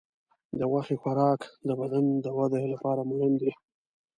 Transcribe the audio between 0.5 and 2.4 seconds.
د غوښې خوراک د بدن د